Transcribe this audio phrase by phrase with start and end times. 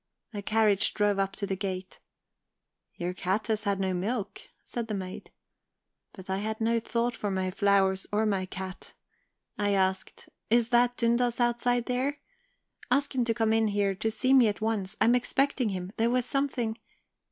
[0.33, 1.99] "A carriage drove up to the gate.
[2.95, 5.29] "'Your cat has had no milk,' said the maid.
[6.11, 8.95] "But I had no thought for my flowers, or my cat;
[9.59, 12.17] I asked: "'Is that Dundas outside there?
[12.89, 16.09] Ask him to come in here to me at once; I am expecting him; there
[16.09, 16.79] was something...'